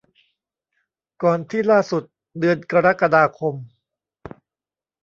[1.23, 2.03] ก่อนที่ล่าสุด
[2.39, 3.55] เดือนกรกฎาคม